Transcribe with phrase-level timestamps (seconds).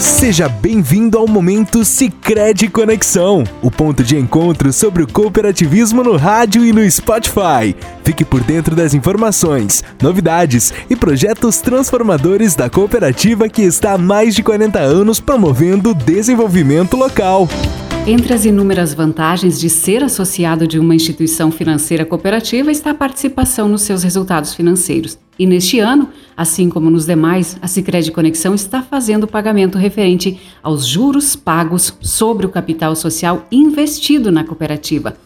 [0.00, 6.64] Seja bem-vindo ao momento Sicredi Conexão, o ponto de encontro sobre o cooperativismo no rádio
[6.64, 7.74] e no Spotify.
[8.04, 14.36] Fique por dentro das informações, novidades e projetos transformadores da cooperativa que está há mais
[14.36, 17.48] de 40 anos promovendo o desenvolvimento local.
[18.06, 23.68] Entre as inúmeras vantagens de ser associado de uma instituição financeira cooperativa está a participação
[23.68, 25.18] nos seus resultados financeiros.
[25.38, 30.40] E neste ano, assim como nos demais, a Sicredi Conexão está fazendo o pagamento referente
[30.60, 35.16] aos juros pagos sobre o capital social investido na cooperativa.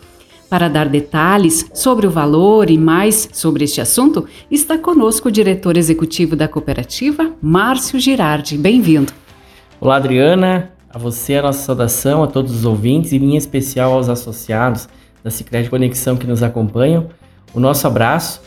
[0.51, 5.79] Para dar detalhes sobre o valor e mais sobre este assunto, está conosco o diretor
[5.79, 8.59] executivo da cooperativa, Márcio Girardi.
[8.59, 9.15] Bem-vindo.
[9.81, 10.70] Olá, Adriana.
[10.91, 14.91] A você a nossa saudação, a todos os ouvintes e em especial aos associados
[15.25, 17.09] da Sicredi Conexão que nos acompanham.
[17.55, 18.42] O nosso abraço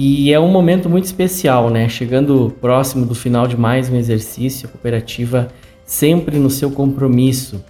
[0.00, 1.88] e é um momento muito especial, né?
[1.88, 5.48] Chegando próximo do final de mais um exercício, a cooperativa
[5.84, 7.60] sempre no seu compromisso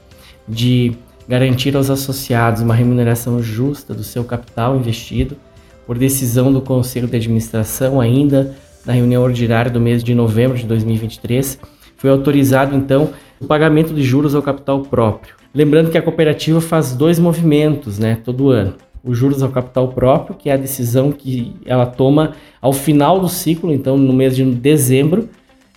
[0.46, 0.92] de
[1.26, 5.38] garantir aos associados uma remuneração justa do seu capital investido,
[5.86, 10.66] por decisão do Conselho de Administração, ainda na reunião ordinária do mês de novembro de
[10.66, 11.58] 2023,
[11.96, 13.08] foi autorizado então
[13.40, 15.34] o pagamento de juros ao capital próprio.
[15.54, 18.74] Lembrando que a cooperativa faz dois movimentos, né, todo ano.
[19.02, 23.28] Os juros ao capital próprio, que é a decisão que ela toma ao final do
[23.28, 25.28] ciclo, então no mês de dezembro,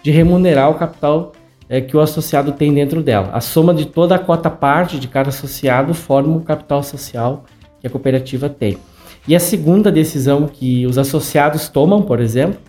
[0.03, 1.33] de remunerar o capital
[1.69, 3.29] é, que o associado tem dentro dela.
[3.31, 7.45] A soma de toda a cota parte de cada associado forma o capital social
[7.79, 8.77] que a cooperativa tem.
[9.27, 12.59] E a segunda decisão que os associados tomam, por exemplo,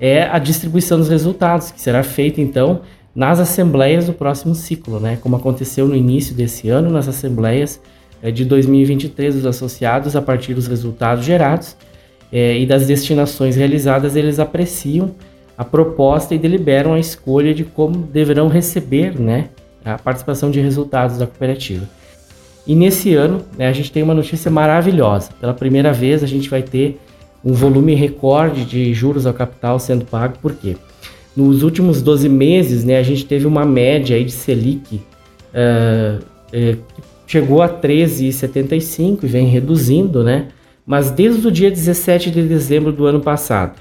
[0.00, 2.80] é a distribuição dos resultados, que será feita então
[3.14, 5.18] nas assembleias do próximo ciclo, né?
[5.20, 7.80] Como aconteceu no início desse ano, nas assembleias
[8.22, 11.76] de 2023 dos associados, a partir dos resultados gerados
[12.32, 15.14] é, e das destinações realizadas, eles apreciam
[15.56, 19.48] a proposta e deliberam a escolha de como deverão receber, né,
[19.84, 21.88] a participação de resultados da cooperativa.
[22.66, 25.30] E nesse ano, né, a gente tem uma notícia maravilhosa.
[25.40, 27.00] Pela primeira vez, a gente vai ter
[27.44, 30.38] um volume recorde de juros ao capital sendo pago.
[30.38, 30.76] Por quê?
[31.34, 36.24] Nos últimos 12 meses, né, a gente teve uma média aí de Selic uh,
[37.28, 40.48] chegou a 13,75 e vem reduzindo, né?
[40.86, 43.78] Mas desde o dia 17 de dezembro do ano passado,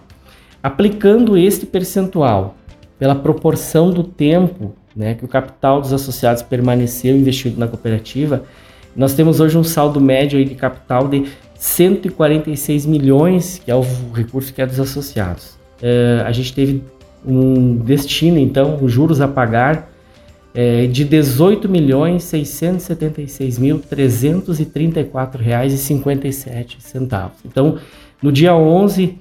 [0.61, 2.55] Aplicando este percentual
[2.99, 8.43] pela proporção do tempo né, que o capital dos associados permaneceu investido na cooperativa,
[8.95, 11.25] nós temos hoje um saldo médio aí de capital de
[11.55, 15.57] 146 milhões, que é o recurso que é dos associados.
[15.81, 16.83] Uh, a gente teve
[17.25, 19.90] um destino, então, os juros a pagar
[20.53, 27.37] é, de 18 milhões 676 mil 334 reais e 57 centavos.
[27.45, 27.77] Então,
[28.21, 29.17] no dia 11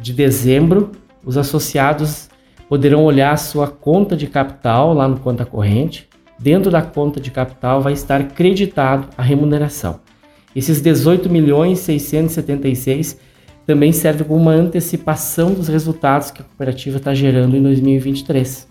[0.00, 0.92] de dezembro,
[1.24, 2.28] os associados
[2.68, 6.08] poderão olhar a sua conta de capital lá no conta corrente.
[6.38, 10.00] Dentro da conta de capital vai estar creditado a remuneração.
[10.56, 13.18] Esses 18 milhões 676
[13.66, 18.66] também serve como uma antecipação dos resultados que a cooperativa está gerando em 2023.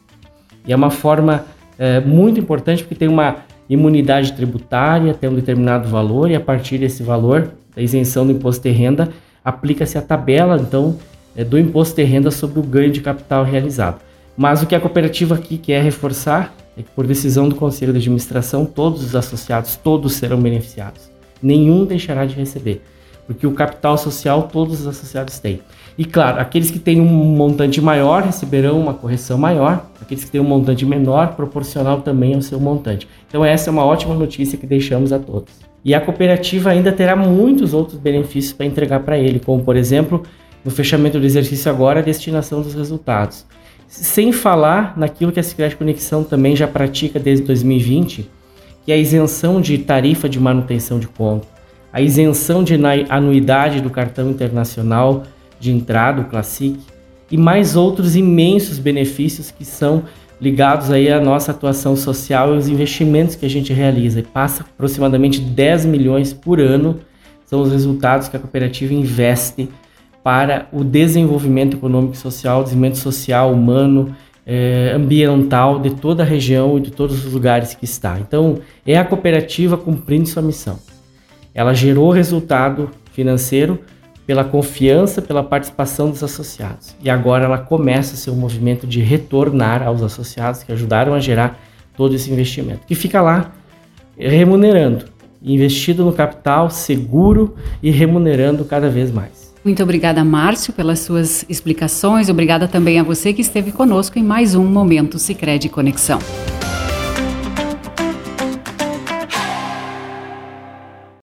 [0.65, 1.45] E é uma forma
[1.79, 3.37] é, muito importante porque tem uma
[3.69, 8.61] imunidade tributária, tem um determinado valor e a partir desse valor, da isenção do imposto
[8.61, 9.09] de renda,
[9.43, 10.97] aplica-se a tabela então
[11.35, 14.01] é, do imposto de renda sobre o ganho de capital realizado.
[14.35, 17.99] Mas o que a cooperativa aqui quer reforçar é que por decisão do Conselho de
[17.99, 21.09] Administração, todos os associados, todos serão beneficiados.
[21.41, 22.81] Nenhum deixará de receber
[23.29, 25.61] porque o capital social todos os associados têm.
[25.99, 30.39] E claro, aqueles que têm um montante maior receberão uma correção maior, aqueles que têm
[30.39, 33.05] um montante menor, proporcional também ao seu montante.
[33.27, 35.53] Então, essa é uma ótima notícia que deixamos a todos.
[35.83, 40.23] E a cooperativa ainda terá muitos outros benefícios para entregar para ele, como por exemplo,
[40.63, 43.45] no fechamento do exercício agora, a destinação dos resultados.
[43.85, 48.25] Sem falar naquilo que a Secret Conexão também já pratica desde 2020,
[48.85, 51.59] que é a isenção de tarifa de manutenção de conta
[51.91, 52.75] a isenção de
[53.09, 55.23] anuidade do cartão internacional
[55.59, 56.79] de entrada, o Classic,
[57.31, 60.03] e mais outros imensos benefícios que são
[60.41, 64.19] ligados aí à nossa atuação social e os investimentos que a gente realiza.
[64.19, 66.99] E passa aproximadamente 10 milhões por ano,
[67.45, 69.69] são os resultados que a cooperativa investe
[70.23, 74.15] para o desenvolvimento econômico e social, desenvolvimento social, humano,
[74.45, 78.19] eh, ambiental de toda a região e de todos os lugares que está.
[78.19, 80.79] Então, é a cooperativa cumprindo sua missão
[81.53, 83.79] ela gerou resultado financeiro
[84.29, 86.95] pela confiança, pela participação dos associados.
[87.01, 91.59] E agora ela começa um movimento de retornar aos associados que ajudaram a gerar
[91.97, 93.51] todo esse investimento, que fica lá
[94.15, 95.05] remunerando,
[95.41, 99.51] investido no capital, seguro e remunerando cada vez mais.
[99.65, 102.29] Muito obrigada, Márcio, pelas suas explicações.
[102.29, 106.19] Obrigada também a você que esteve conosco em mais um Momento Sicredi Conexão.